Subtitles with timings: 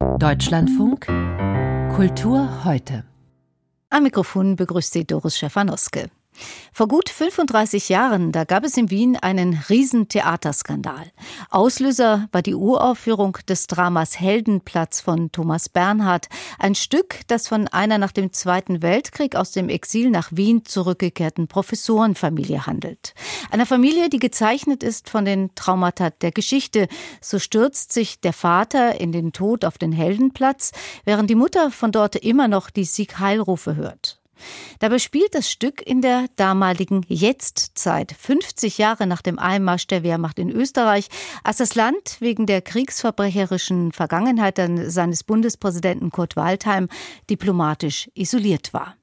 [0.00, 1.06] Deutschlandfunk
[1.94, 3.04] Kultur heute.
[3.90, 6.10] Am Mikrofon begrüßt sie Doris Schäfer-Noske.
[6.72, 11.10] Vor gut 35 Jahren, da gab es in Wien einen Riesentheaterskandal.
[11.50, 17.98] Auslöser war die Uraufführung des Dramas Heldenplatz von Thomas Bernhard, ein Stück, das von einer
[17.98, 23.14] nach dem Zweiten Weltkrieg aus dem Exil nach Wien zurückgekehrten Professorenfamilie handelt.
[23.50, 26.88] Einer Familie, die gezeichnet ist von den Traumata der Geschichte.
[27.20, 30.72] So stürzt sich der Vater in den Tod auf den Heldenplatz,
[31.04, 34.19] während die Mutter von dort immer noch die Siegheilrufe hört.
[34.78, 40.38] Dabei spielt das Stück in der damaligen Jetztzeit, 50 Jahre nach dem Einmarsch der Wehrmacht
[40.38, 41.08] in Österreich,
[41.44, 46.88] als das Land wegen der kriegsverbrecherischen Vergangenheit seines Bundespräsidenten Kurt Waldheim
[47.28, 48.96] diplomatisch isoliert war.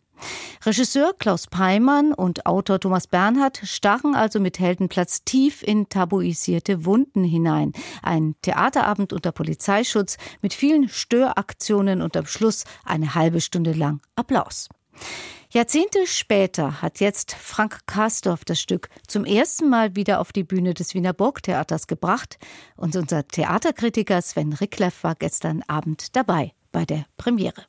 [0.65, 7.23] Regisseur Klaus Peimann und Autor Thomas Bernhard stachen also mit Heldenplatz tief in tabuisierte Wunden
[7.23, 7.73] hinein.
[8.01, 14.69] Ein Theaterabend unter Polizeischutz mit vielen Störaktionen und am Schluss eine halbe Stunde lang Applaus.
[15.49, 20.73] Jahrzehnte später hat jetzt Frank Karsdorf das Stück zum ersten Mal wieder auf die Bühne
[20.73, 22.37] des Wiener Burgtheaters gebracht
[22.75, 27.65] und unser Theaterkritiker Sven Rickleff war gestern Abend dabei bei der Premiere.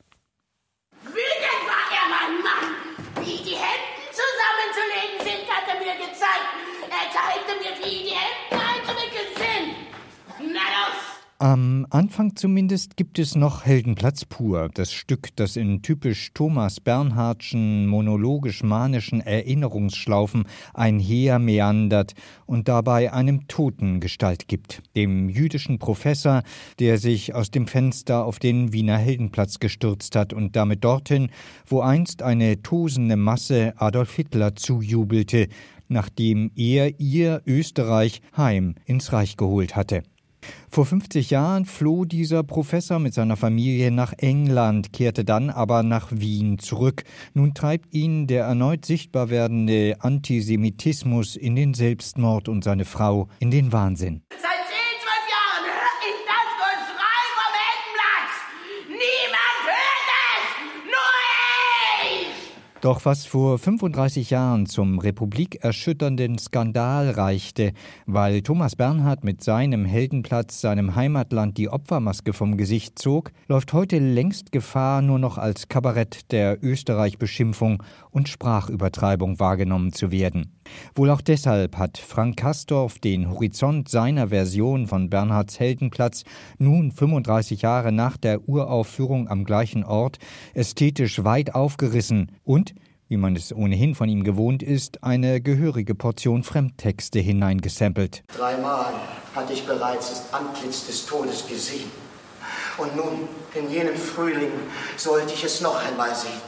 [1.04, 3.24] Wütend war er, mein Mann!
[3.24, 6.50] Wie die Hemden zusammenzulegen sind, hat er mir gezeigt.
[6.90, 10.52] Er zeigte mir, wie die Hemden einzuwickeln sind.
[10.52, 11.18] Na los!
[11.40, 17.86] Am Anfang zumindest gibt es noch Heldenplatz pur, das Stück, das in typisch Thomas Bernhardschen
[17.86, 22.14] monologisch-manischen Erinnerungsschlaufen einher meandert
[22.46, 26.42] und dabei einem Toten Gestalt gibt, dem jüdischen Professor,
[26.80, 31.30] der sich aus dem Fenster auf den Wiener Heldenplatz gestürzt hat und damit dorthin,
[31.66, 35.46] wo einst eine tosende Masse Adolf Hitler zujubelte,
[35.86, 40.02] nachdem er ihr Österreich heim ins Reich geholt hatte.
[40.70, 46.08] Vor 50 Jahren floh dieser Professor mit seiner Familie nach England, kehrte dann aber nach
[46.12, 47.04] Wien zurück.
[47.34, 53.50] Nun treibt ihn der erneut sichtbar werdende Antisemitismus in den Selbstmord und seine Frau in
[53.50, 54.22] den Wahnsinn.
[62.80, 67.72] Doch was vor 35 Jahren zum republikerschütternden Skandal reichte,
[68.06, 73.98] weil Thomas Bernhard mit seinem Heldenplatz seinem Heimatland die Opfermaske vom Gesicht zog, läuft heute
[73.98, 80.52] längst Gefahr, nur noch als Kabarett der Österreich-Beschimpfung und Sprachübertreibung wahrgenommen zu werden.
[80.94, 86.24] Wohl auch deshalb hat Frank Kastorf den Horizont seiner Version von Bernhards Heldenplatz
[86.58, 90.18] nun 35 Jahre nach der Uraufführung am gleichen Ort
[90.54, 92.74] ästhetisch weit aufgerissen und
[93.08, 98.22] wie man es ohnehin von ihm gewohnt ist, eine gehörige Portion Fremdtexte hineingesampelt.
[98.36, 98.92] Dreimal
[99.34, 101.90] hatte ich bereits das Antlitz des Todes gesehen.
[102.76, 104.52] Und nun, in jenem Frühling,
[104.96, 106.40] sollte ich es noch einmal sehen.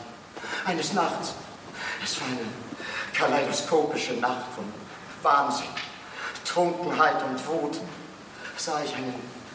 [0.65, 1.35] Eines Nachts.
[2.05, 2.39] Es war eine
[3.13, 4.65] kaleidoskopische Nacht von
[5.23, 5.67] Wahnsinn,
[6.45, 7.81] Trunkenheit und Wut,
[8.57, 9.15] sah ich einen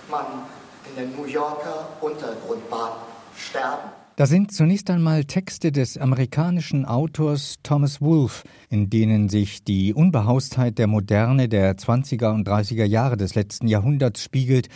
[0.09, 0.45] Mann
[0.89, 2.91] in der New Yorker Untergrundbahn
[3.35, 3.89] sterben.
[4.17, 10.77] Da sind zunächst einmal Texte des amerikanischen Autors Thomas Wolfe, in denen sich die Unbehaustheit
[10.77, 14.69] der Moderne der 20er und 30er Jahre des letzten Jahrhunderts spiegelt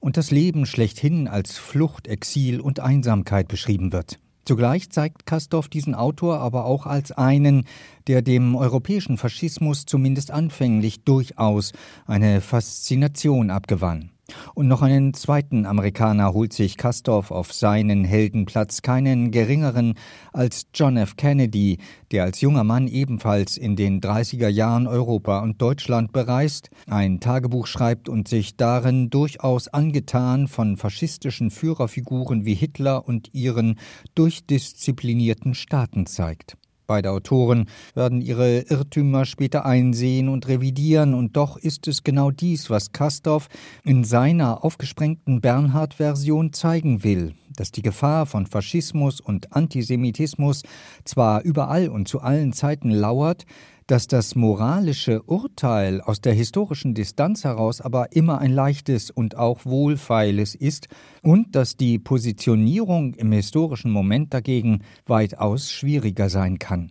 [0.00, 4.18] und das Leben schlechthin als Flucht, Exil und Einsamkeit beschrieben wird.
[4.46, 7.64] Zugleich zeigt Kastorf diesen Autor aber auch als einen,
[8.06, 11.72] der dem europäischen Faschismus zumindest anfänglich durchaus
[12.06, 14.10] eine Faszination abgewann.
[14.54, 19.94] Und noch einen zweiten Amerikaner holt sich Kastorf auf seinen Heldenplatz, keinen geringeren
[20.32, 21.16] als John F.
[21.16, 21.78] Kennedy,
[22.10, 27.66] der als junger Mann ebenfalls in den 30er Jahren Europa und Deutschland bereist, ein Tagebuch
[27.66, 33.78] schreibt und sich darin durchaus angetan von faschistischen Führerfiguren wie Hitler und ihren
[34.14, 36.56] durchdisziplinierten Staaten zeigt.
[36.86, 42.70] Beide Autoren werden ihre Irrtümer später einsehen und revidieren, und doch ist es genau dies,
[42.70, 43.48] was Kastorf
[43.82, 50.62] in seiner aufgesprengten Bernhard-Version zeigen will, dass die Gefahr von Faschismus und Antisemitismus
[51.04, 53.46] zwar überall und zu allen Zeiten lauert,
[53.86, 59.64] dass das moralische Urteil aus der historischen Distanz heraus aber immer ein leichtes und auch
[59.64, 60.88] wohlfeiles ist
[61.22, 66.90] und dass die Positionierung im historischen Moment dagegen weitaus schwieriger sein kann.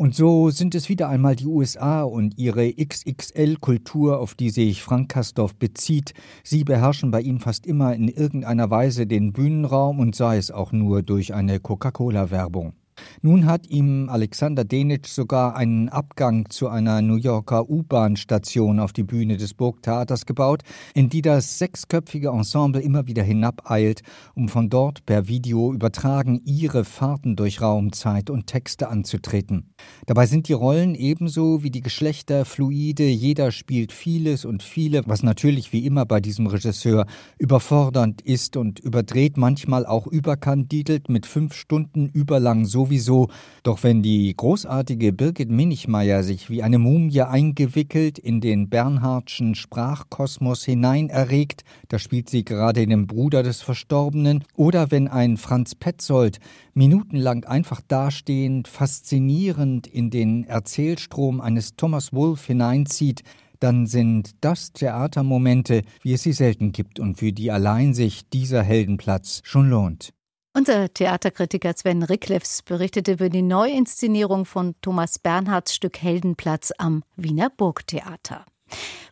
[0.00, 5.10] Und so sind es wieder einmal die USA und ihre XXL-Kultur, auf die sich Frank
[5.10, 6.14] Kastorf bezieht.
[6.42, 10.72] Sie beherrschen bei ihm fast immer in irgendeiner Weise den Bühnenraum und sei es auch
[10.72, 12.79] nur durch eine Coca-Cola-Werbung.
[13.22, 19.02] Nun hat ihm Alexander Denitsch sogar einen Abgang zu einer New Yorker U-Bahn-Station auf die
[19.02, 20.62] Bühne des Burgtheaters gebaut,
[20.94, 24.02] in die das sechsköpfige Ensemble immer wieder hinabeilt,
[24.34, 29.72] um von dort per Video übertragen ihre Fahrten durch Raum, Zeit und Texte anzutreten.
[30.06, 35.22] Dabei sind die Rollen ebenso wie die Geschlechter fluide, jeder spielt vieles und viele, was
[35.22, 37.06] natürlich wie immer bei diesem Regisseur
[37.38, 43.28] überfordernd ist und überdreht, manchmal auch überkandidelt mit fünf Stunden überlang sowieso.
[43.62, 50.64] Doch wenn die großartige Birgit Minichmeier sich wie eine Mumie eingewickelt in den Bernhardschen Sprachkosmos
[50.64, 56.40] hinein erregt, da spielt sie gerade den Bruder des Verstorbenen, oder wenn ein Franz Petzold
[56.74, 63.22] minutenlang einfach dastehend, faszinierend in den Erzählstrom eines Thomas Wolfe hineinzieht,
[63.60, 68.62] dann sind das Theatermomente, wie es sie selten gibt und für die allein sich dieser
[68.62, 70.14] Heldenplatz schon lohnt.
[70.52, 77.50] Unser Theaterkritiker Sven Ricklefs berichtete über die Neuinszenierung von Thomas Bernhards Stück Heldenplatz am Wiener
[77.50, 78.44] Burgtheater.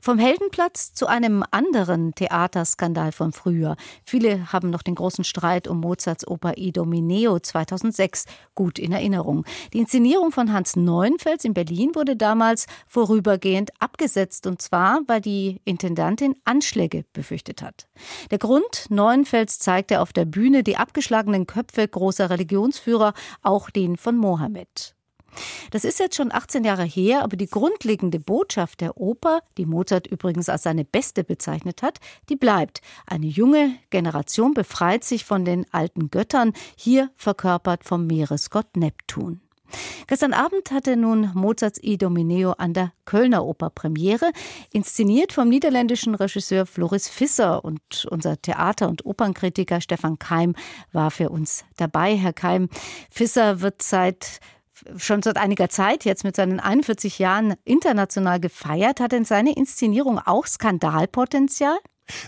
[0.01, 3.77] Vom Heldenplatz zu einem anderen Theaterskandal von früher.
[4.05, 8.25] Viele haben noch den großen Streit um Mozarts Oper Idomeneo 2006
[8.55, 9.45] gut in Erinnerung.
[9.73, 15.61] Die Inszenierung von Hans Neuenfels in Berlin wurde damals vorübergehend abgesetzt und zwar, weil die
[15.65, 17.89] Intendantin Anschläge befürchtet hat.
[18.31, 24.17] Der Grund, Neuenfels zeigte auf der Bühne die abgeschlagenen Köpfe großer Religionsführer, auch den von
[24.17, 24.98] Mohammed.
[25.71, 30.07] Das ist jetzt schon 18 Jahre her, aber die grundlegende Botschaft der Oper, die Mozart
[30.07, 31.99] übrigens als seine beste bezeichnet hat,
[32.29, 32.81] die bleibt.
[33.07, 39.41] Eine junge Generation befreit sich von den alten Göttern, hier verkörpert vom Meeresgott Neptun.
[40.07, 44.31] Gestern Abend hatte nun Mozarts Idomeneo an der Kölner Oper Premiere,
[44.73, 50.55] inszeniert vom niederländischen Regisseur Floris Visser und unser Theater- und Opernkritiker Stefan Keim
[50.93, 52.17] war für uns dabei.
[52.17, 52.69] Herr Keim,
[53.13, 54.41] Visser wird seit
[54.97, 59.01] schon seit einiger Zeit jetzt mit seinen 41 Jahren international gefeiert.
[59.01, 61.79] Hat denn seine Inszenierung auch Skandalpotenzial?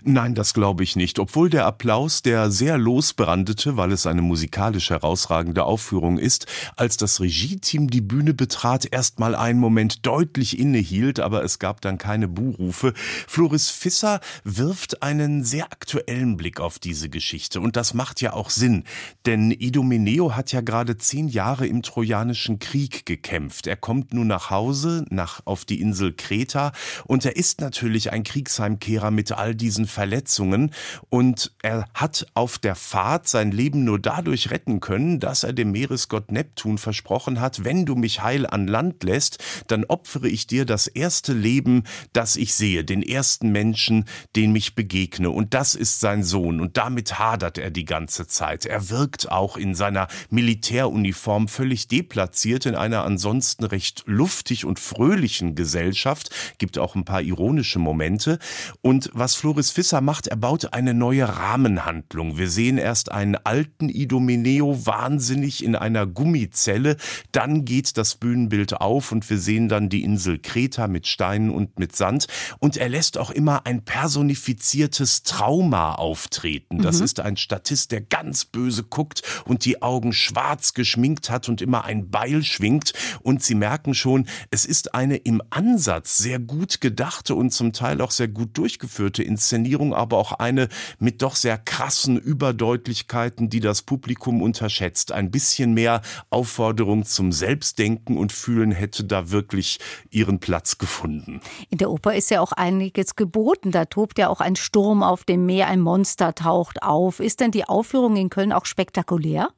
[0.05, 1.19] Nein, das glaube ich nicht.
[1.19, 6.47] Obwohl der Applaus, der sehr losbrandete, weil es eine musikalisch herausragende Aufführung ist,
[6.77, 11.81] als das Regie-Team die Bühne betrat, erst mal einen Moment deutlich innehielt, aber es gab
[11.81, 12.93] dann keine Buhrufe.
[13.27, 18.51] Floris Fisser wirft einen sehr aktuellen Blick auf diese Geschichte und das macht ja auch
[18.51, 18.85] Sinn,
[19.27, 23.67] denn Idomeneo hat ja gerade zehn Jahre im Trojanischen Krieg gekämpft.
[23.67, 26.73] Er kommt nun nach Hause, nach auf die Insel Kreta
[27.07, 30.73] und er ist natürlich ein Kriegsheimkehrer mit all diesen diesen Verletzungen.
[31.11, 35.71] Und er hat auf der Fahrt sein Leben nur dadurch retten können, dass er dem
[35.71, 39.39] Meeresgott Neptun versprochen hat, wenn du mich heil an Land lässt,
[39.69, 44.75] dann opfere ich dir das erste Leben, das ich sehe, den ersten Menschen, den mich
[44.75, 45.31] begegne.
[45.31, 46.61] Und das ist sein Sohn.
[46.61, 48.67] Und damit hadert er die ganze Zeit.
[48.67, 55.55] Er wirkt auch in seiner Militäruniform völlig deplatziert in einer ansonsten recht luftig und fröhlichen
[55.55, 58.41] Gesellschaft, gibt auch ein paar ironische Momente.
[58.83, 62.39] Und was Florian Boris Fisser macht, er baut eine neue Rahmenhandlung.
[62.39, 66.97] Wir sehen erst einen alten Idomeneo wahnsinnig in einer Gummizelle,
[67.33, 71.79] dann geht das Bühnenbild auf und wir sehen dann die Insel Kreta mit Steinen und
[71.79, 72.27] mit Sand
[72.59, 76.79] und er lässt auch immer ein personifiziertes Trauma auftreten.
[76.79, 77.05] Das mhm.
[77.05, 81.85] ist ein Statist, der ganz böse guckt und die Augen schwarz geschminkt hat und immer
[81.85, 87.35] ein Beil schwingt und Sie merken schon, es ist eine im Ansatz sehr gut gedachte
[87.35, 90.69] und zum Teil auch sehr gut durchgeführte Inszenierung Inszenierung, aber auch eine
[90.99, 95.11] mit doch sehr krassen Überdeutlichkeiten, die das Publikum unterschätzt.
[95.11, 99.81] Ein bisschen mehr Aufforderung zum Selbstdenken und Fühlen hätte da wirklich
[100.11, 101.41] ihren Platz gefunden.
[101.69, 103.73] In der Oper ist ja auch einiges geboten.
[103.73, 107.19] Da tobt ja auch ein Sturm auf dem Meer, ein Monster taucht auf.
[107.19, 109.49] Ist denn die Aufführung in Köln auch spektakulär?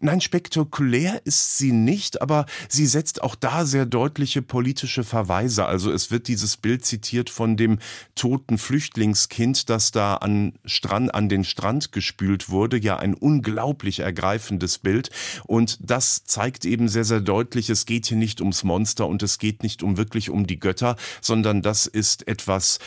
[0.00, 5.66] Nein, spektakulär ist sie nicht, aber sie setzt auch da sehr deutliche politische Verweise.
[5.66, 7.78] Also es wird dieses Bild zitiert von dem
[8.14, 12.78] toten Flüchtlingskind, das da an, Strand, an den Strand gespült wurde.
[12.78, 15.10] Ja, ein unglaublich ergreifendes Bild.
[15.44, 19.38] Und das zeigt eben sehr, sehr deutlich, es geht hier nicht ums Monster und es
[19.38, 22.78] geht nicht um wirklich um die Götter, sondern das ist etwas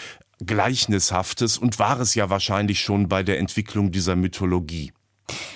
[0.44, 4.92] Gleichnishaftes und war es ja wahrscheinlich schon bei der Entwicklung dieser Mythologie.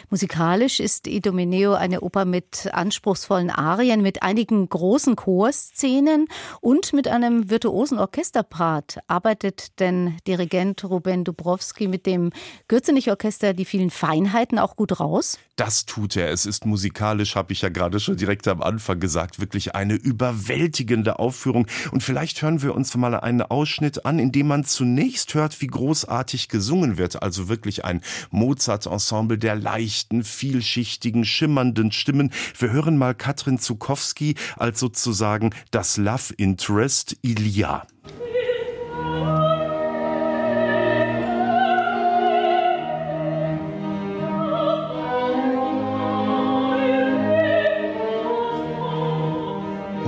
[0.09, 6.27] Musikalisch ist Idomeneo eine Oper mit anspruchsvollen Arien, mit einigen großen Chorszenen
[6.61, 8.99] und mit einem virtuosen Orchesterpart.
[9.07, 12.31] Arbeitet denn Dirigent Ruben Dubrowski mit dem
[12.67, 15.39] Gürzenich-Orchester die vielen Feinheiten auch gut raus?
[15.55, 16.31] Das tut er.
[16.31, 21.17] Es ist musikalisch, habe ich ja gerade schon direkt am Anfang gesagt, wirklich eine überwältigende
[21.17, 21.65] Aufführung.
[21.91, 25.67] Und vielleicht hören wir uns mal einen Ausschnitt an, in dem man zunächst hört, wie
[25.67, 27.23] großartig gesungen wird.
[27.23, 32.31] Also wirklich ein Mozart-Ensemble der Leicht leichten, vielschichtigen, schimmernden Stimmen.
[32.59, 37.87] Wir hören mal Katrin Zukowski als sozusagen das Love Interest Ilia.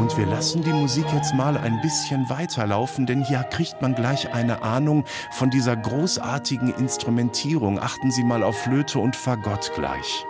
[0.08, 4.34] Und wir lassen die Musik jetzt mal ein bisschen weiterlaufen, denn hier kriegt man gleich
[4.34, 7.78] eine Ahnung von dieser großartigen Instrumentierung.
[7.78, 10.26] Achten Sie mal auf Flöte und Fagott gleich.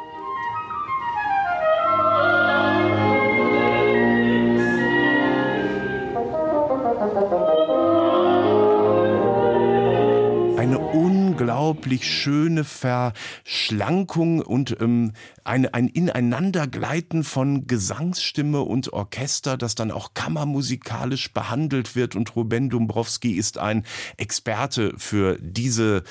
[11.97, 15.13] Unglaublich schöne Verschlankung und ähm,
[15.43, 22.15] eine, ein Ineinandergleiten von Gesangsstimme und Orchester, das dann auch kammermusikalisch behandelt wird.
[22.15, 23.83] Und Ruben Dombrowski ist ein
[24.17, 26.03] Experte für diese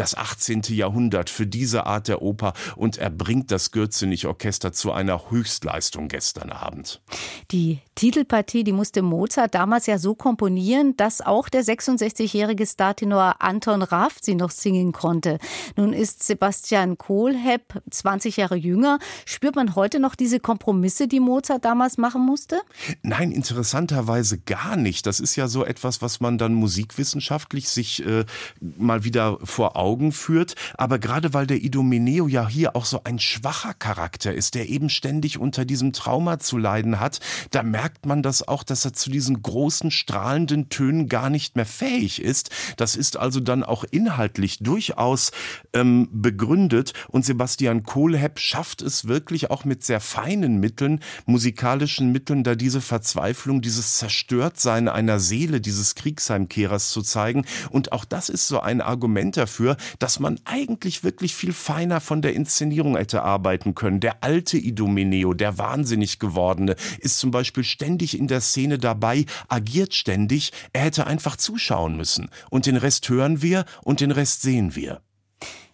[0.00, 0.62] das 18.
[0.68, 6.50] Jahrhundert für diese Art der Oper und er bringt das Gürzenich-Orchester zu einer Höchstleistung gestern
[6.50, 7.02] Abend.
[7.50, 13.82] Die Titelpartie, die musste Mozart damals ja so komponieren, dass auch der 66-jährige Startenor Anton
[13.82, 15.38] Raff sie noch singen konnte.
[15.76, 19.00] Nun ist Sebastian Kohlhepp 20 Jahre jünger.
[19.26, 22.62] Spürt man heute noch diese Kompromisse, die Mozart damals machen musste?
[23.02, 25.04] Nein, interessanterweise gar nicht.
[25.04, 28.24] Das ist ja so etwas, was man dann musikwissenschaftlich sich äh,
[28.60, 30.54] mal wieder vor Augen führt.
[30.76, 34.88] Aber gerade weil der Idomeneo ja hier auch so ein schwacher Charakter ist, der eben
[34.88, 37.20] ständig unter diesem Trauma zu leiden hat,
[37.50, 41.66] da merkt man das auch, dass er zu diesen großen strahlenden Tönen gar nicht mehr
[41.66, 42.50] fähig ist.
[42.76, 45.32] Das ist also dann auch inhaltlich durchaus
[45.72, 46.92] ähm, begründet.
[47.08, 52.80] Und Sebastian Kohlhepp schafft es wirklich auch mit sehr feinen Mitteln, musikalischen Mitteln, da diese
[52.80, 57.44] Verzweiflung, dieses Zerstörtsein einer Seele dieses Kriegsheimkehrers zu zeigen.
[57.70, 62.00] Und auch das ist so ein Argument dafür, dafür, dass man eigentlich wirklich viel feiner
[62.00, 64.00] von der Inszenierung hätte arbeiten können.
[64.00, 69.94] Der alte Idomeneo, der wahnsinnig gewordene, ist zum Beispiel ständig in der Szene dabei, agiert
[69.94, 70.52] ständig.
[70.72, 72.30] Er hätte einfach zuschauen müssen.
[72.50, 75.00] Und den Rest hören wir und den Rest sehen wir.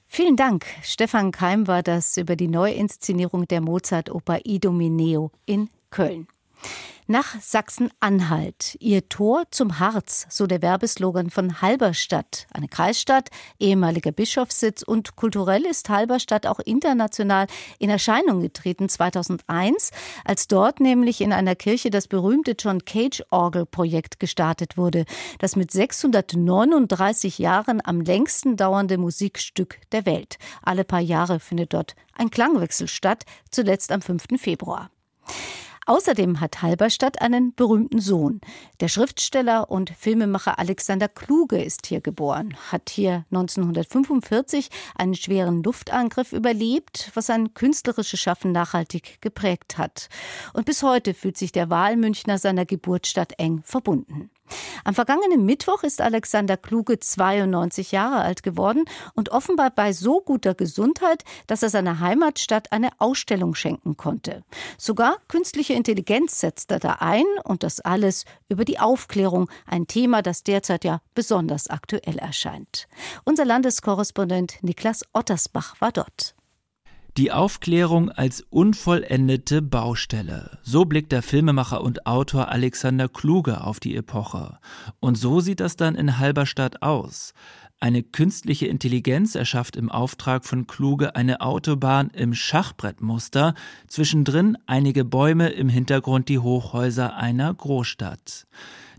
[0.09, 0.65] Vielen Dank.
[0.83, 6.27] Stefan Keim war das über die Neuinszenierung der Mozart-Oper Idomeneo in Köln
[7.07, 8.77] nach Sachsen-Anhalt.
[8.81, 15.65] Ihr Tor zum Harz, so der Werbeslogan von Halberstadt, eine Kreisstadt, ehemaliger Bischofssitz und kulturell
[15.65, 17.47] ist Halberstadt auch international
[17.79, 19.91] in Erscheinung getreten 2001,
[20.25, 25.05] als dort nämlich in einer Kirche das berühmte John Cage Orgelprojekt gestartet wurde,
[25.39, 30.39] das mit 639 Jahren am längsten dauernde Musikstück der Welt.
[30.63, 34.25] Alle paar Jahre findet dort ein Klangwechsel statt, zuletzt am 5.
[34.39, 34.91] Februar.
[35.89, 38.41] Außerdem hat Halberstadt einen berühmten Sohn.
[38.81, 46.33] Der Schriftsteller und Filmemacher Alexander Kluge ist hier geboren, hat hier 1945 einen schweren Luftangriff
[46.33, 50.09] überlebt, was sein künstlerisches Schaffen nachhaltig geprägt hat.
[50.55, 54.31] Und bis heute fühlt sich der Wahlmünchner seiner Geburtsstadt eng verbunden.
[54.85, 58.85] Am vergangenen Mittwoch ist Alexander Kluge 92 Jahre alt geworden
[59.15, 64.45] und offenbar bei so guter Gesundheit, dass er seiner Heimatstadt eine Ausstellung schenken konnte.
[64.79, 70.23] Sogar künstliche Intelligenz setzt er da ein und das alles über die Aufklärung, ein Thema,
[70.23, 72.87] das derzeit ja besonders aktuell erscheint.
[73.25, 76.36] Unser Landeskorrespondent Niklas Ottersbach war dort.
[77.17, 80.59] Die Aufklärung als unvollendete Baustelle.
[80.63, 84.59] So blickt der Filmemacher und Autor Alexander Kluge auf die Epoche.
[85.01, 87.33] Und so sieht das dann in Halberstadt aus.
[87.81, 93.55] Eine künstliche Intelligenz erschafft im Auftrag von Kluge eine Autobahn im Schachbrettmuster,
[93.87, 98.47] zwischendrin einige Bäume, im Hintergrund die Hochhäuser einer Großstadt.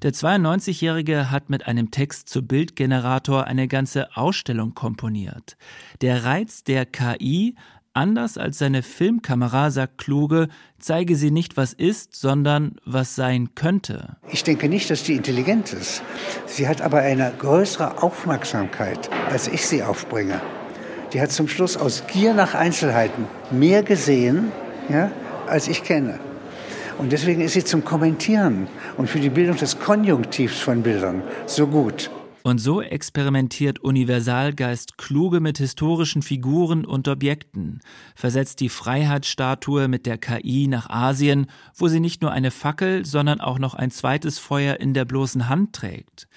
[0.03, 5.57] Der 92-Jährige hat mit einem Text zu Bildgenerator eine ganze Ausstellung komponiert.
[6.01, 7.55] Der Reiz der KI,
[7.97, 14.17] Anders als seine Filmkamera sagt Kluge, zeige sie nicht, was ist, sondern was sein könnte.
[14.29, 16.03] Ich denke nicht, dass die intelligent ist.
[16.45, 20.39] Sie hat aber eine größere Aufmerksamkeit, als ich sie aufbringe.
[21.11, 24.51] Die hat zum Schluss aus Gier nach Einzelheiten mehr gesehen,
[24.89, 25.09] ja,
[25.47, 26.19] als ich kenne.
[26.99, 31.65] Und deswegen ist sie zum Kommentieren und für die Bildung des Konjunktivs von Bildern so
[31.65, 32.11] gut.
[32.43, 37.81] Und so experimentiert Universalgeist kluge mit historischen Figuren und Objekten,
[38.15, 43.41] versetzt die Freiheitsstatue mit der KI nach Asien, wo sie nicht nur eine Fackel, sondern
[43.41, 46.27] auch noch ein zweites Feuer in der bloßen Hand trägt.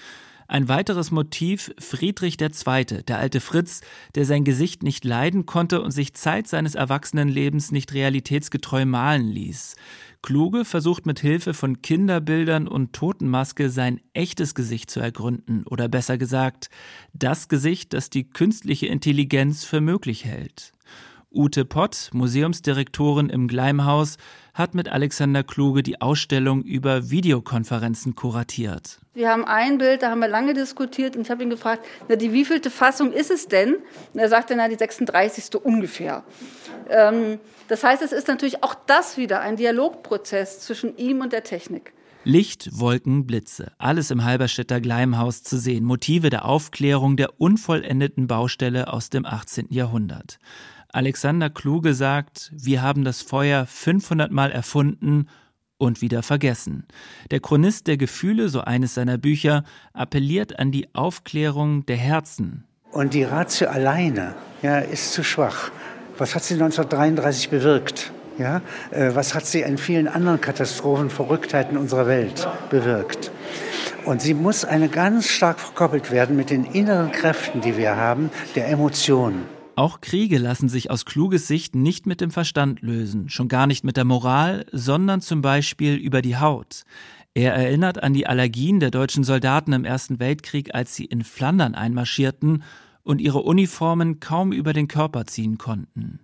[0.50, 3.82] Ein weiteres Motiv Friedrich II., der alte Fritz,
[4.16, 9.76] der sein Gesicht nicht leiden konnte und sich Zeit seines Erwachsenenlebens nicht realitätsgetreu malen ließ.
[10.22, 16.18] Kluge versucht mit Hilfe von Kinderbildern und Totenmaske sein echtes Gesicht zu ergründen oder besser
[16.18, 16.68] gesagt,
[17.14, 20.72] das Gesicht, das die künstliche Intelligenz für möglich hält.
[21.32, 24.16] Ute Pott, Museumsdirektorin im Gleimhaus,
[24.52, 28.98] hat mit Alexander Kluge die Ausstellung über Videokonferenzen kuratiert.
[29.14, 32.16] Wir haben ein Bild, da haben wir lange diskutiert und ich habe ihn gefragt, na,
[32.16, 33.76] die wievielte Fassung ist es denn?
[34.12, 35.54] Und er sagte, na, die 36.
[35.54, 36.24] ungefähr.
[36.90, 41.44] Ähm, das heißt, es ist natürlich auch das wieder ein Dialogprozess zwischen ihm und der
[41.44, 41.92] Technik.
[42.24, 48.92] Licht, Wolken, Blitze, alles im Halberstädter Gleimhaus zu sehen, Motive der Aufklärung der unvollendeten Baustelle
[48.92, 49.68] aus dem 18.
[49.70, 50.38] Jahrhundert.
[50.92, 55.28] Alexander Kluge sagt, wir haben das Feuer 500 Mal erfunden
[55.78, 56.86] und wieder vergessen.
[57.30, 62.64] Der Chronist der Gefühle, so eines seiner Bücher, appelliert an die Aufklärung der Herzen.
[62.92, 65.70] Und die Ratio alleine ja, ist zu schwach.
[66.20, 68.12] Was hat sie 1933 bewirkt?
[68.36, 68.60] Ja,
[68.90, 73.30] äh, was hat sie in vielen anderen Katastrophen, Verrücktheiten unserer Welt bewirkt?
[74.04, 78.28] Und sie muss eine ganz stark verkoppelt werden mit den inneren Kräften, die wir haben,
[78.54, 79.46] der Emotionen.
[79.76, 83.82] Auch Kriege lassen sich aus kluges Sicht nicht mit dem Verstand lösen, schon gar nicht
[83.82, 86.82] mit der Moral, sondern zum Beispiel über die Haut.
[87.32, 91.74] Er erinnert an die Allergien der deutschen Soldaten im Ersten Weltkrieg, als sie in Flandern
[91.74, 92.62] einmarschierten
[93.10, 96.20] und ihre Uniformen kaum über den Körper ziehen konnten.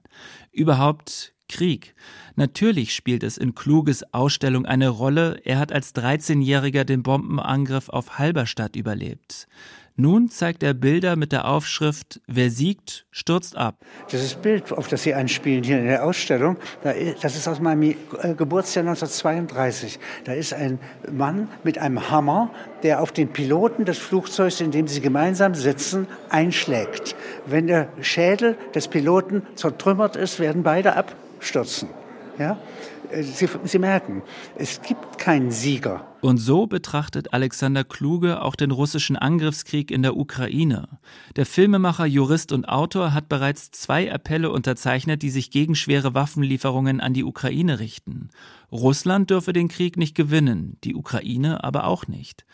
[0.53, 1.97] Überhaupt Krieg.
[2.37, 8.19] Natürlich spielt es in Kluges Ausstellung eine Rolle, er hat als 13-Jähriger den Bombenangriff auf
[8.21, 9.49] Halberstadt überlebt.
[9.99, 13.79] Nun zeigt er Bilder mit der Aufschrift Wer siegt, stürzt ab.
[14.13, 18.35] Dieses Bild, auf das Sie anspielen hier in der Ausstellung, das ist aus meinem äh,
[18.35, 19.99] Geburtsjahr 1932.
[20.25, 20.79] Da ist ein
[21.11, 22.51] Mann mit einem Hammer,
[22.83, 27.17] der auf den Piloten des Flugzeugs, in dem sie gemeinsam sitzen, einschlägt.
[27.47, 31.89] Wenn der Schädel des Piloten zertrümmert ist, werden beide abstürzen.
[32.39, 32.59] Ja?
[33.11, 34.23] Äh, sie, Sie merken,
[34.57, 36.07] es gibt keinen Sieger.
[36.21, 40.89] Und so betrachtet Alexander Kluge auch den russischen Angriffskrieg in der Ukraine.
[41.37, 47.01] Der Filmemacher, Jurist und Autor hat bereits zwei Appelle unterzeichnet, die sich gegen schwere Waffenlieferungen
[47.01, 48.31] an die Ukraine richten.
[48.73, 52.45] Russland dürfe den Krieg nicht gewinnen, die Ukraine aber auch nicht.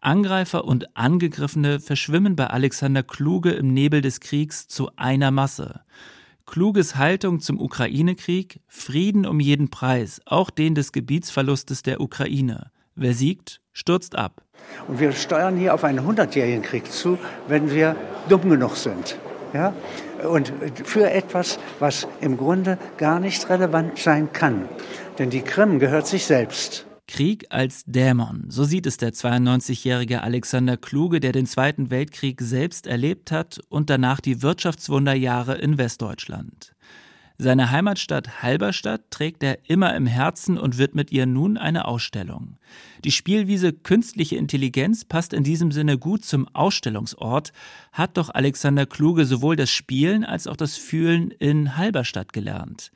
[0.00, 5.80] Angreifer und Angegriffene verschwimmen bei Alexander Kluge im Nebel des Kriegs zu einer Masse.
[6.46, 12.70] Kluges Haltung zum Ukraine-Krieg, Frieden um jeden Preis, auch den des Gebietsverlustes der Ukraine.
[12.94, 14.42] Wer siegt, stürzt ab.
[14.86, 17.96] Und wir steuern hier auf einen hundertjährigen Krieg zu, wenn wir
[18.28, 19.16] dumm genug sind.
[19.54, 19.72] Ja?
[20.28, 20.52] Und
[20.84, 24.68] für etwas, was im Grunde gar nicht relevant sein kann.
[25.18, 26.86] Denn die Krim gehört sich selbst.
[27.12, 32.86] Krieg als Dämon, so sieht es der 92-jährige Alexander Kluge, der den Zweiten Weltkrieg selbst
[32.86, 36.74] erlebt hat und danach die Wirtschaftswunderjahre in Westdeutschland.
[37.36, 42.56] Seine Heimatstadt Halberstadt trägt er immer im Herzen und wird mit ihr nun eine Ausstellung.
[43.04, 47.52] Die Spielwiese Künstliche Intelligenz passt in diesem Sinne gut zum Ausstellungsort,
[47.92, 52.90] hat doch Alexander Kluge sowohl das Spielen als auch das Fühlen in Halberstadt gelernt.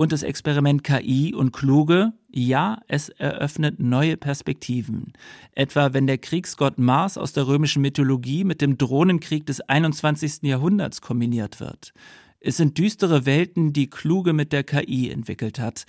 [0.00, 5.12] Und das Experiment KI und Kluge, ja, es eröffnet neue Perspektiven.
[5.56, 10.42] Etwa wenn der Kriegsgott Mars aus der römischen Mythologie mit dem Drohnenkrieg des 21.
[10.42, 11.92] Jahrhunderts kombiniert wird.
[12.38, 15.84] Es sind düstere Welten, die Kluge mit der KI entwickelt hat.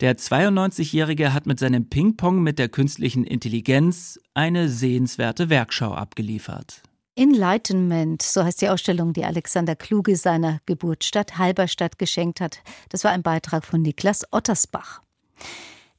[0.00, 6.84] Der 92-Jährige hat mit seinem Ping-Pong mit der künstlichen Intelligenz eine sehenswerte Werkschau abgeliefert.
[7.18, 12.60] Enlightenment, so heißt die Ausstellung, die Alexander Kluge seiner Geburtsstadt Halberstadt geschenkt hat.
[12.90, 15.02] Das war ein Beitrag von Niklas Ottersbach.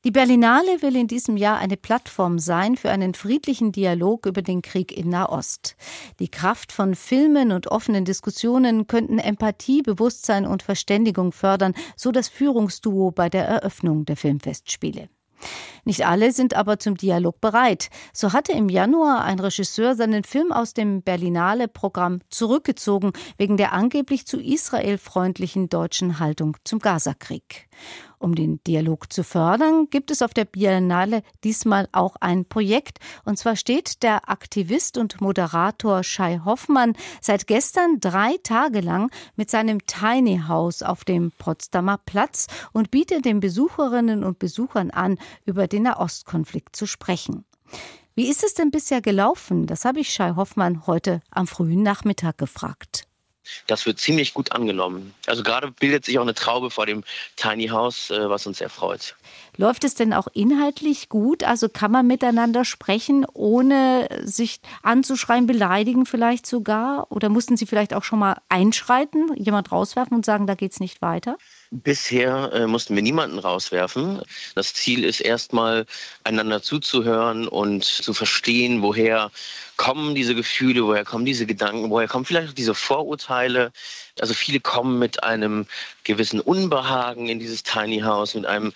[0.06, 4.62] Die Berlinale will in diesem Jahr eine Plattform sein für einen friedlichen Dialog über den
[4.62, 5.76] Krieg in Nahost.
[6.20, 12.30] Die Kraft von Filmen und offenen Diskussionen könnten Empathie, Bewusstsein und Verständigung fördern, so das
[12.30, 15.10] Führungsduo bei der Eröffnung der Filmfestspiele.
[15.86, 17.90] Nicht alle sind aber zum Dialog bereit.
[18.14, 24.28] So hatte im Januar ein Regisseur seinen Film aus dem Berlinale-Programm zurückgezogen, wegen der angeblich
[24.28, 27.68] zu Israel freundlichen deutschen Haltung zum Gazakrieg.
[28.20, 33.00] Um den Dialog zu fördern, gibt es auf der Biennale diesmal auch ein Projekt.
[33.24, 39.50] Und zwar steht der Aktivist und Moderator Shai Hoffmann seit gestern drei Tage lang mit
[39.50, 45.68] seinem Tiny House auf dem Potsdamer Platz und bietet den Besucherinnen und Besuchern an, über
[45.68, 47.46] den Nahostkonflikt zu sprechen.
[48.16, 49.66] Wie ist es denn bisher gelaufen?
[49.66, 53.09] Das habe ich Shai Hoffmann heute am frühen Nachmittag gefragt.
[53.68, 55.14] Das wird ziemlich gut angenommen.
[55.26, 57.04] Also gerade bildet sich auch eine Traube vor dem
[57.36, 59.16] Tiny House, äh, was uns sehr freut.
[59.60, 61.44] Läuft es denn auch inhaltlich gut?
[61.44, 67.12] Also kann man miteinander sprechen, ohne sich anzuschreien, beleidigen vielleicht sogar?
[67.12, 70.80] Oder mussten Sie vielleicht auch schon mal einschreiten, jemand rauswerfen und sagen, da geht es
[70.80, 71.38] nicht weiter?
[71.72, 74.22] Bisher äh, mussten wir niemanden rauswerfen.
[74.56, 75.86] Das Ziel ist erstmal,
[76.24, 79.30] einander zuzuhören und zu verstehen, woher
[79.76, 83.74] kommen diese Gefühle, woher kommen diese Gedanken, woher kommen vielleicht auch diese Vorurteile.
[84.22, 85.66] Also viele kommen mit einem
[86.06, 88.72] gewissen Unbehagen in dieses Tiny House, mit einem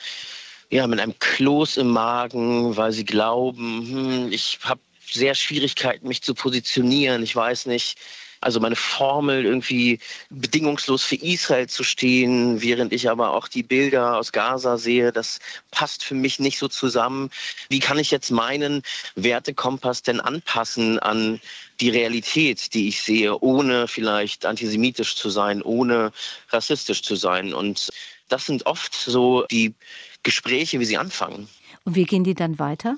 [0.70, 6.22] ja, mit einem Kloß im Magen, weil sie glauben, hm, ich habe sehr Schwierigkeiten, mich
[6.22, 7.24] zu positionieren.
[7.24, 7.98] Ich weiß nicht,
[8.44, 10.00] also meine Formel irgendwie
[10.30, 15.40] bedingungslos für Israel zu stehen, während ich aber auch die Bilder aus Gaza sehe, das
[15.72, 17.30] passt für mich nicht so zusammen.
[17.70, 18.84] Wie kann ich jetzt meinen
[19.16, 21.40] Wertekompass denn anpassen an
[21.80, 26.12] die Realität, die ich sehe, ohne vielleicht antisemitisch zu sein, ohne
[26.50, 27.54] rassistisch zu sein?
[27.54, 27.90] Und
[28.28, 29.74] das sind oft so die
[30.24, 31.48] Gespräche, wie sie anfangen.
[31.86, 32.98] Und wie gehen die dann weiter?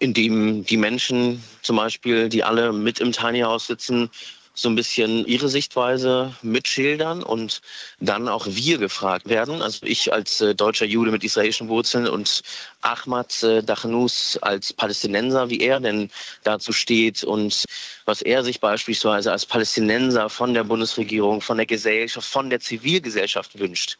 [0.00, 4.10] Indem die Menschen zum Beispiel, die alle mit im Tiny House sitzen,
[4.54, 7.60] so ein bisschen ihre Sichtweise mitschildern und
[7.98, 9.60] dann auch wir gefragt werden.
[9.60, 12.42] Also ich als äh, deutscher Jude mit israelischen Wurzeln und
[12.80, 16.08] Ahmad äh, Dachnus als Palästinenser, wie er denn
[16.44, 17.64] dazu steht und
[18.04, 23.58] was er sich beispielsweise als Palästinenser von der Bundesregierung, von der Gesellschaft, von der Zivilgesellschaft
[23.58, 23.98] wünscht.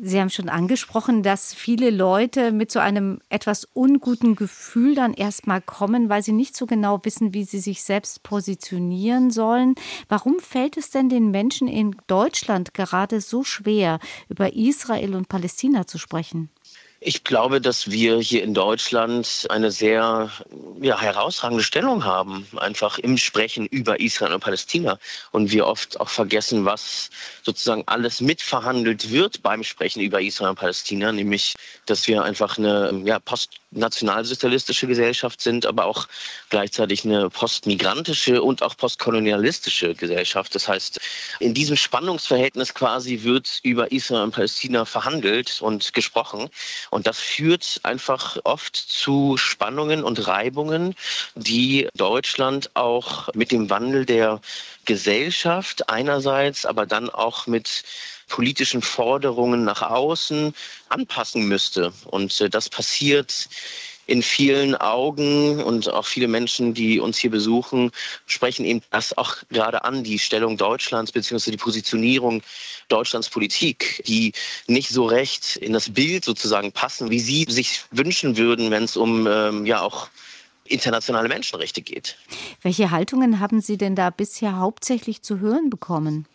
[0.00, 5.60] Sie haben schon angesprochen, dass viele Leute mit so einem etwas unguten Gefühl dann erstmal
[5.60, 9.76] kommen, weil sie nicht so genau wissen, wie sie sich selbst positionieren sollen.
[10.08, 15.86] Warum fällt es denn den Menschen in Deutschland gerade so schwer, über Israel und Palästina
[15.86, 16.50] zu sprechen?
[17.06, 20.30] Ich glaube, dass wir hier in Deutschland eine sehr
[20.80, 24.98] ja, herausragende Stellung haben, einfach im Sprechen über Israel und Palästina.
[25.30, 27.10] Und wir oft auch vergessen, was
[27.42, 31.52] sozusagen alles mitverhandelt wird beim Sprechen über Israel und Palästina, nämlich,
[31.84, 33.18] dass wir einfach eine ja,
[33.74, 36.06] postnationalsozialistische Gesellschaft sind, aber auch
[36.48, 40.54] gleichzeitig eine postmigrantische und auch postkolonialistische Gesellschaft.
[40.54, 41.00] Das heißt,
[41.40, 46.48] in diesem Spannungsverhältnis quasi wird über Israel und Palästina verhandelt und gesprochen.
[46.90, 50.94] Und das führt einfach oft zu Spannungen und Reibungen,
[51.34, 54.40] die Deutschland auch mit dem Wandel der
[54.84, 57.82] Gesellschaft einerseits, aber dann auch mit
[58.28, 60.54] politischen Forderungen nach außen
[60.88, 61.92] anpassen müsste.
[62.06, 63.48] Und äh, das passiert
[64.06, 67.90] in vielen Augen und auch viele Menschen, die uns hier besuchen,
[68.26, 71.52] sprechen eben das auch gerade an, die Stellung Deutschlands bzw.
[71.52, 72.42] die Positionierung
[72.88, 74.32] Deutschlands Politik, die
[74.66, 78.96] nicht so recht in das Bild sozusagen passen, wie Sie sich wünschen würden, wenn es
[78.96, 80.08] um ähm, ja auch
[80.66, 82.16] internationale Menschenrechte geht.
[82.62, 86.26] Welche Haltungen haben Sie denn da bisher hauptsächlich zu hören bekommen?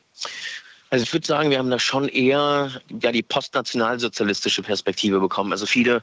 [0.92, 2.72] Also ich würde sagen, wir haben da schon eher
[3.02, 5.52] ja, die postnationalsozialistische Perspektive bekommen.
[5.52, 6.02] Also viele,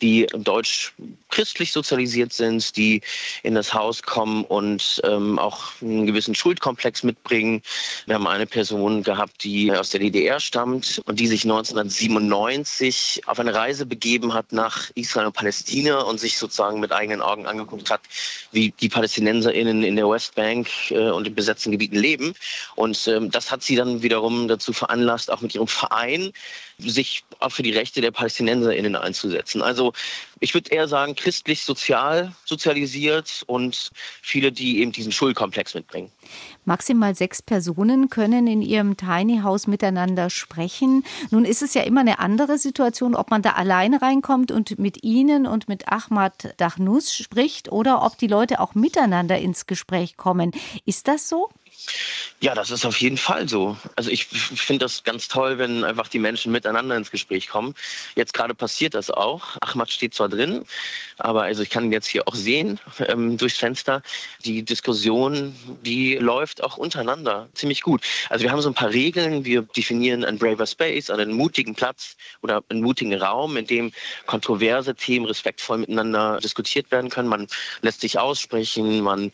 [0.00, 3.00] die deutsch-christlich sozialisiert sind, die
[3.42, 7.62] in das Haus kommen und ähm, auch einen gewissen Schuldkomplex mitbringen.
[8.06, 13.40] Wir haben eine Person gehabt, die aus der DDR stammt und die sich 1997 auf
[13.40, 17.90] eine Reise begeben hat nach Israel und Palästina und sich sozusagen mit eigenen Augen angeguckt
[17.90, 18.02] hat,
[18.52, 22.34] wie die PalästinenserInnen in der Westbank äh, und in besetzten Gebieten leben.
[22.76, 26.32] Und ähm, das hat sie dann wiederum wiederum dazu veranlasst, auch mit ihrem Verein
[26.78, 29.62] sich auch für die Rechte der PalästinenserInnen einzusetzen.
[29.62, 29.92] Also
[30.38, 33.90] ich würde eher sagen, christlich sozial sozialisiert und
[34.22, 36.12] viele, die eben diesen Schulkomplex mitbringen.
[36.64, 41.04] Maximal sechs Personen können in ihrem Tiny House miteinander sprechen.
[41.30, 45.02] Nun ist es ja immer eine andere Situation, ob man da alleine reinkommt und mit
[45.02, 50.52] Ihnen und mit Ahmad Dachnus spricht oder ob die Leute auch miteinander ins Gespräch kommen.
[50.84, 51.48] Ist das so?
[52.40, 53.76] Ja, das ist auf jeden Fall so.
[53.96, 57.74] Also ich finde das ganz toll, wenn einfach die Menschen miteinander ins Gespräch kommen.
[58.14, 59.56] Jetzt gerade passiert das auch.
[59.60, 60.64] Ahmad steht zwar drin,
[61.18, 64.02] aber also ich kann jetzt hier auch sehen ähm, durchs Fenster.
[64.44, 68.02] Die Diskussion, die läuft auch untereinander ziemlich gut.
[68.28, 69.44] Also wir haben so ein paar Regeln.
[69.44, 73.92] Wir definieren einen braver Space, einen mutigen Platz oder einen mutigen Raum, in dem
[74.26, 77.28] kontroverse Themen respektvoll miteinander diskutiert werden können.
[77.28, 77.48] Man
[77.82, 79.32] lässt sich aussprechen, man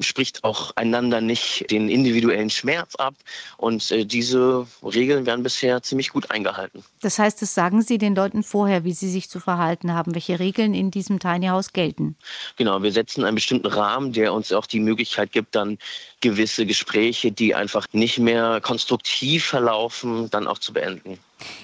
[0.00, 3.14] spricht auch einander nicht den individuellen Schmerz ab.
[3.56, 6.84] Und äh, diese Regeln werden bisher ziemlich gut eingehalten.
[7.00, 10.38] Das heißt, das sagen Sie den Leuten vorher, wie sie sich zu verhalten haben, welche
[10.38, 12.16] Regeln in diesem Tiny House gelten.
[12.56, 15.78] Genau, wir setzen einen bestimmten Rahmen, der uns auch die Möglichkeit gibt, dann
[16.20, 21.18] gewisse Gespräche, die einfach nicht mehr konstruktiv verlaufen, dann auch zu beenden.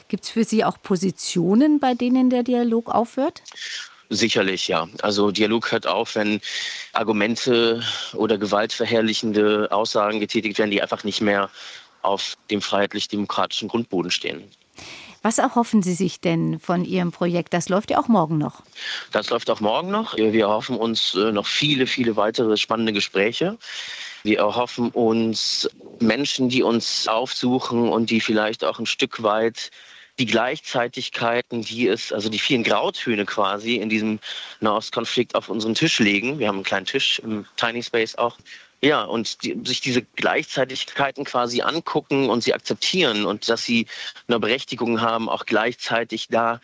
[0.09, 3.43] Gibt es für Sie auch Positionen, bei denen der Dialog aufhört?
[4.15, 4.89] Sicherlich, ja.
[5.01, 6.43] Also Dialog hört auf, wenn
[6.93, 11.49] Argumente oder gewaltverherrlichende Aussagen getätigt werden, die einfach nicht mehr
[12.03, 14.45] auf dem freiheitlich-demokratischen Grundboden stehen.
[15.23, 17.55] Was erhoffen Sie sich denn von Ihrem Projekt?
[17.55, 18.63] Das läuft ja auch morgen noch.
[19.13, 20.15] Das läuft auch morgen noch.
[20.15, 23.57] Wir erhoffen uns äh, noch viele, viele weitere spannende Gespräche.
[24.25, 25.71] Wir erhoffen uns
[26.01, 29.71] Menschen, die uns aufsuchen und die vielleicht auch ein Stück weit
[30.19, 34.19] die Gleichzeitigkeiten, die es, also die vielen Grautöne quasi in diesem
[34.61, 36.39] Nahostkonflikt auf unseren Tisch legen.
[36.39, 38.37] Wir haben einen kleinen Tisch im Tiny Space auch.
[38.83, 43.87] Ja, und die, sich diese Gleichzeitigkeiten quasi angucken und sie akzeptieren und dass sie
[44.27, 46.61] eine Berechtigung haben, auch gleichzeitig da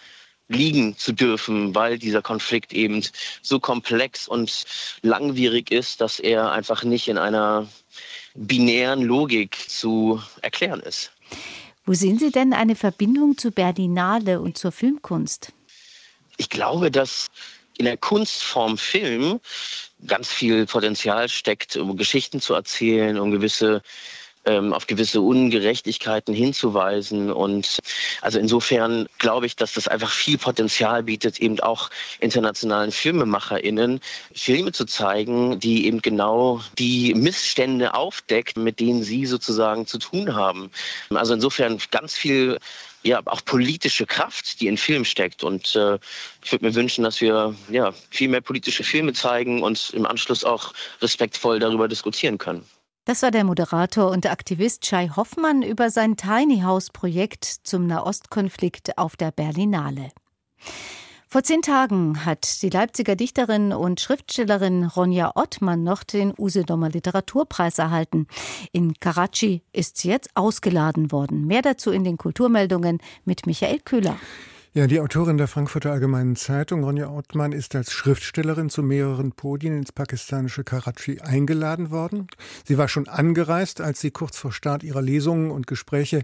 [0.49, 3.05] liegen zu dürfen, weil dieser Konflikt eben
[3.43, 4.65] so komplex und
[5.03, 7.69] langwierig ist, dass er einfach nicht in einer
[8.35, 11.13] binären Logik zu erklären ist.
[11.89, 15.55] Wo sehen Sie denn eine Verbindung zu Berlinale und zur Filmkunst?
[16.37, 17.29] Ich glaube, dass
[17.79, 19.41] in der Kunstform Film
[20.07, 23.81] ganz viel Potenzial steckt, um Geschichten zu erzählen, um gewisse
[24.49, 27.31] ähm, auf gewisse Ungerechtigkeiten hinzuweisen.
[27.31, 27.79] Und
[28.23, 34.01] also insofern glaube ich, dass das einfach viel Potenzial bietet, eben auch internationalen FilmemacherInnen
[34.35, 40.35] Filme zu zeigen, die eben genau die Missstände aufdeckt, mit denen sie sozusagen zu tun
[40.35, 40.71] haben.
[41.11, 42.59] Also insofern ganz viel
[43.03, 45.45] ja, auch politische Kraft, die in Film steckt.
[45.45, 45.99] Und äh,
[46.45, 50.45] ich würde mir wünschen, dass wir ja, viel mehr politische Filme zeigen und im Anschluss
[50.45, 52.65] auch respektvoll darüber diskutieren können.
[53.09, 58.99] Das war der Moderator und Aktivist Shai Hoffmann über sein Tiny House Projekt zum Nahostkonflikt
[58.99, 60.11] auf der Berlinale.
[61.27, 67.79] Vor zehn Tagen hat die Leipziger Dichterin und Schriftstellerin Ronja Ottmann noch den Usedomer Literaturpreis
[67.79, 68.27] erhalten.
[68.73, 71.47] In Karachi ist sie jetzt ausgeladen worden.
[71.47, 74.19] Mehr dazu in den Kulturmeldungen mit Michael Köhler.
[74.79, 79.77] Ja, die Autorin der Frankfurter Allgemeinen Zeitung, Ronja Ottmann, ist als Schriftstellerin zu mehreren Podien
[79.77, 82.29] ins pakistanische Karachi eingeladen worden.
[82.65, 86.23] Sie war schon angereist, als sie kurz vor Start ihrer Lesungen und Gespräche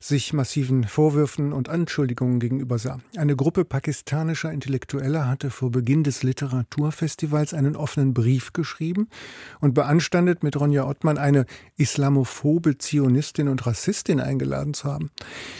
[0.00, 3.00] sich massiven Vorwürfen und Anschuldigungen gegenüber sah.
[3.18, 9.10] Eine Gruppe pakistanischer Intellektueller hatte vor Beginn des Literaturfestivals einen offenen Brief geschrieben
[9.60, 11.44] und beanstandet, mit Ronja Ottmann eine
[11.76, 15.10] islamophobe Zionistin und Rassistin eingeladen zu haben.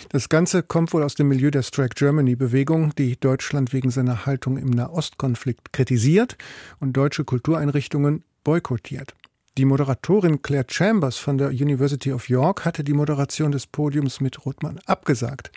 [0.08, 4.26] Das Ganze kommt wohl aus dem Milieu der Strike German Germany-Bewegung, die Deutschland wegen seiner
[4.26, 6.36] Haltung im Nahostkonflikt kritisiert
[6.78, 9.14] und deutsche Kultureinrichtungen boykottiert.
[9.58, 14.46] Die Moderatorin Claire Chambers von der University of York hatte die Moderation des Podiums mit
[14.46, 15.50] Rothmann abgesagt.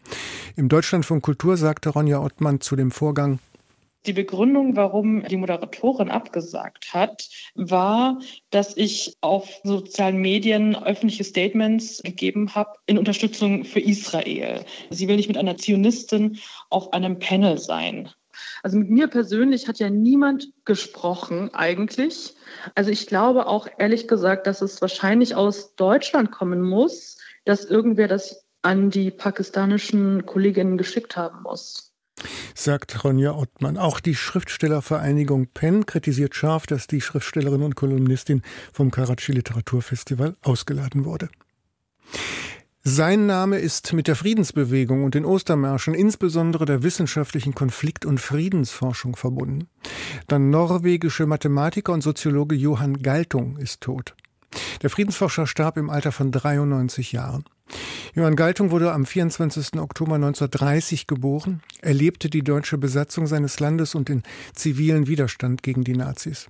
[0.55, 3.39] Im Deutschlandfunk Kultur sagte Ronja Ottmann zu dem Vorgang,
[4.05, 12.01] die Begründung, warum die Moderatorin abgesagt hat, war, dass ich auf sozialen Medien öffentliche Statements
[12.03, 14.65] gegeben habe in Unterstützung für Israel.
[14.89, 16.39] Sie will nicht mit einer Zionistin
[16.69, 18.09] auf einem Panel sein.
[18.63, 22.33] Also mit mir persönlich hat ja niemand gesprochen eigentlich.
[22.75, 28.07] Also ich glaube auch ehrlich gesagt, dass es wahrscheinlich aus Deutschland kommen muss, dass irgendwer
[28.07, 31.92] das an die pakistanischen Kolleginnen geschickt haben muss
[32.55, 33.77] sagt Ronja Ottmann.
[33.77, 41.05] Auch die Schriftstellervereinigung PEN kritisiert scharf, dass die Schriftstellerin und Kolumnistin vom Karachi Literaturfestival ausgeladen
[41.05, 41.29] wurde.
[42.85, 49.15] Sein Name ist mit der Friedensbewegung und den Ostermärschen, insbesondere der wissenschaftlichen Konflikt- und Friedensforschung
[49.15, 49.69] verbunden.
[50.29, 54.15] Der norwegische Mathematiker und Soziologe Johann Galtung ist tot.
[54.81, 57.45] Der Friedensforscher starb im Alter von 93 Jahren.
[58.15, 59.79] Johann Galtung wurde am 24.
[59.79, 61.61] Oktober 1930 geboren.
[61.81, 64.21] Er lebte die deutsche Besatzung seines Landes und den
[64.53, 66.47] zivilen Widerstand gegen die Nazis.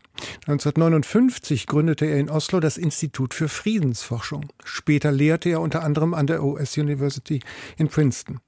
[0.48, 4.46] 1959 gründete er in Oslo das Institut für Friedensforschung.
[4.66, 7.40] Später lehrte er unter anderem an der OS University
[7.78, 8.40] in Princeton.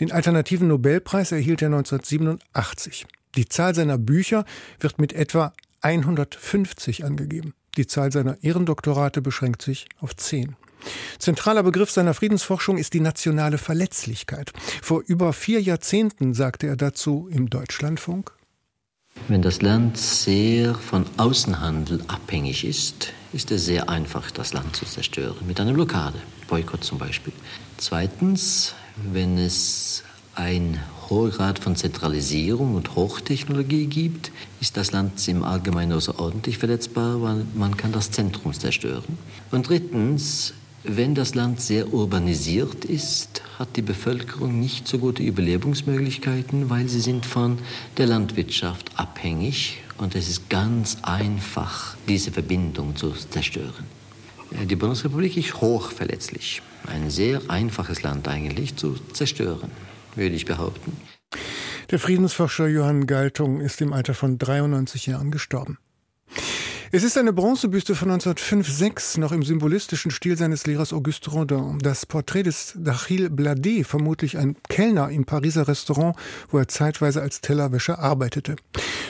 [0.00, 3.06] Den alternativen Nobelpreis erhielt er 1987.
[3.36, 4.44] Die Zahl seiner Bücher
[4.80, 7.54] wird mit etwa 150 angegeben.
[7.76, 10.56] Die Zahl seiner Ehrendoktorate beschränkt sich auf 10.
[11.18, 14.52] Zentraler Begriff seiner Friedensforschung ist die nationale Verletzlichkeit.
[14.82, 18.32] Vor über vier Jahrzehnten sagte er dazu im Deutschlandfunk.
[19.28, 24.84] Wenn das Land sehr von Außenhandel abhängig ist, ist es sehr einfach, das Land zu
[24.84, 25.46] zerstören.
[25.46, 26.18] Mit einer Blockade,
[26.48, 27.32] Boykott zum Beispiel.
[27.76, 28.74] Zweitens,
[29.12, 30.02] wenn es
[30.34, 37.22] ein hoher Grad von Zentralisierung und Hochtechnologie gibt, ist das Land im Allgemeinen außerordentlich verletzbar,
[37.22, 39.18] weil man kann das Zentrum zerstören.
[39.50, 46.70] Und drittens, wenn das Land sehr urbanisiert ist, hat die Bevölkerung nicht so gute Überlebensmöglichkeiten,
[46.70, 47.58] weil sie sind von
[47.98, 53.84] der Landwirtschaft abhängig und es ist ganz einfach, diese Verbindung zu zerstören.
[54.64, 56.62] Die Bundesrepublik ist hochverletzlich.
[56.86, 59.70] Ein sehr einfaches Land eigentlich zu zerstören,
[60.16, 60.96] würde ich behaupten.
[61.90, 65.78] Der Friedensforscher Johann Galtung ist im Alter von 93 Jahren gestorben.
[66.94, 71.78] Es ist eine Bronzebüste von 1905-6, noch im symbolistischen Stil seines Lehrers Auguste Rodin.
[71.78, 76.14] Das Porträt des D'Achille Bladet, vermutlich ein Kellner im Pariser Restaurant,
[76.50, 78.56] wo er zeitweise als Tellerwäscher arbeitete.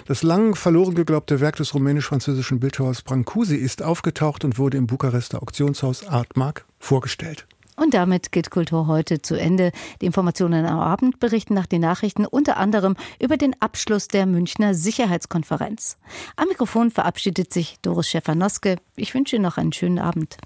[0.07, 5.42] Das lang verloren geglaubte Werk des rumänisch-französischen Bildhauers Brancusi ist aufgetaucht und wurde im Bukarester
[5.42, 7.49] Auktionshaus Artmark vorgestellt.
[7.77, 9.73] Und damit geht Kultur heute zu Ende.
[10.01, 14.75] Die Informationen am Abend berichten nach den Nachrichten unter anderem über den Abschluss der Münchner
[14.75, 15.97] Sicherheitskonferenz.
[16.37, 18.77] Am Mikrofon verabschiedet sich Doris Schäfer-Noske.
[18.97, 20.37] Ich wünsche Ihnen noch einen schönen Abend.